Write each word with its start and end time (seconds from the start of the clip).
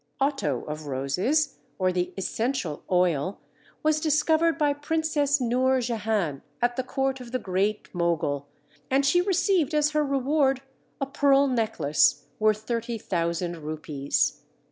Otto 0.19 0.63
of 0.63 0.87
Roses, 0.87 1.59
or 1.77 1.91
the 1.91 2.11
essential 2.17 2.83
oil, 2.91 3.39
was 3.83 3.99
discovered 3.99 4.57
by 4.57 4.73
Princess 4.73 5.39
Nour 5.39 5.79
Jehan 5.79 6.41
at 6.59 6.75
the 6.75 6.81
court 6.81 7.21
of 7.21 7.31
the 7.31 7.37
Great 7.37 7.87
Mogul, 7.93 8.47
and 8.89 9.05
she 9.05 9.21
received 9.21 9.75
as 9.75 9.91
her 9.91 10.03
reward 10.03 10.63
a 10.99 11.05
pearl 11.05 11.45
necklace 11.47 12.25
worth 12.39 12.61
30,000 12.63 13.57
rupees. 13.57 14.41